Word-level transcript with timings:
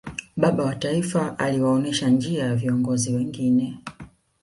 baba 0.37 0.63
wa 0.65 0.75
taifa 0.75 1.39
aliwaonesha 1.39 2.09
njia 2.09 2.55
viongozi 2.55 3.13
wengine 3.13 3.77